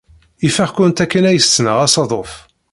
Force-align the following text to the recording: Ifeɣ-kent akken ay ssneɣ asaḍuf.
Ifeɣ-kent 0.47 1.03
akken 1.03 1.27
ay 1.29 1.39
ssneɣ 1.41 1.77
asaḍuf. 1.85 2.33